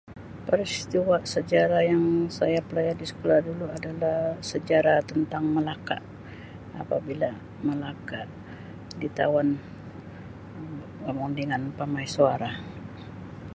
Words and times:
Peristiwa 0.49 1.17
sejarah 1.33 1.81
yang 1.91 2.05
saya 2.37 2.59
belajar 2.69 2.97
di 3.01 3.05
sekolah 3.11 3.39
dulu 3.47 3.65
adalah 3.77 4.19
sejarah 4.51 4.97
tentang 5.11 5.45
Melaka 5.55 5.97
apabila 6.81 7.29
Melaka 7.65 8.21
di 9.01 9.07
tawan 9.17 9.49
Um 10.57 10.73
pemodenan 11.05 11.63
Parameswara. 11.77 12.51